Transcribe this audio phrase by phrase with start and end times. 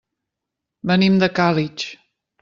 [0.91, 1.85] Venim de Càlig.